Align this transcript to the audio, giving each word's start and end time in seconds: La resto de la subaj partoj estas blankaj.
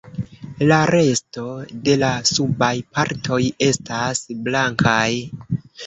La 0.71 0.79
resto 0.91 1.43
de 1.89 1.95
la 2.05 2.11
subaj 2.31 2.73
partoj 2.99 3.41
estas 3.71 4.27
blankaj. 4.51 5.03